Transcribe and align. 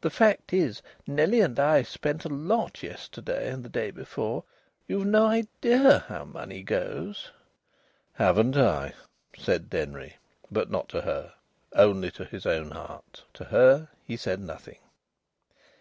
"The 0.00 0.10
fact 0.10 0.52
is, 0.52 0.80
Nellie 1.08 1.40
and 1.40 1.58
I 1.58 1.82
spent 1.82 2.22
such 2.22 2.30
a 2.30 2.34
lot 2.36 2.84
yesterday 2.84 3.50
and 3.50 3.64
the 3.64 3.68
day 3.68 3.90
before.... 3.90 4.44
You've 4.86 5.06
no 5.08 5.26
idea 5.26 6.04
how 6.06 6.24
money 6.24 6.62
goes!" 6.62 7.32
"Haven't 8.12 8.56
I?" 8.56 8.92
said 9.36 9.68
Denry. 9.68 10.18
But 10.52 10.70
not 10.70 10.88
to 10.90 11.00
her 11.00 11.32
only 11.72 12.12
to 12.12 12.24
his 12.26 12.46
own 12.46 12.70
heart. 12.70 13.24
To 13.34 13.42
her 13.46 13.88
he 14.04 14.16
said 14.16 14.38
nothing. 14.38 14.78